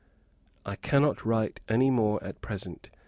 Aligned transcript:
I 0.65 0.77
cannot 0.77 1.23
write 1.25 1.59
any 1.69 1.91
more 1.91 2.23
at 2.23 2.41
present. 2.41 2.89